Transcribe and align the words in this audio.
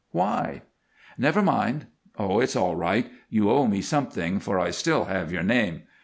Why?" 0.09 0.63
"Never 1.15 1.43
mind. 1.43 1.85
Oh, 2.17 2.39
it's 2.39 2.55
all 2.55 2.75
right. 2.75 3.07
You 3.29 3.51
owe 3.51 3.67
me 3.67 3.83
something, 3.83 4.39
for 4.39 4.59
I 4.59 4.71
still 4.71 5.05
have 5.05 5.31
your 5.31 5.43
name. 5.43 5.83